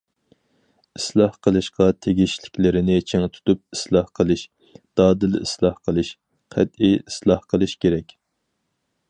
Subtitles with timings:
[0.99, 4.47] ئىسلاھ قىلىشقا تېگىشلىكلىرىنى چىڭ تۇتۇپ ئىسلاھ قىلىش،
[5.03, 6.11] دادىل ئىسلاھ قىلىش،
[6.57, 8.19] قەتئىي ئىسلاھ قىلىش كېرەك.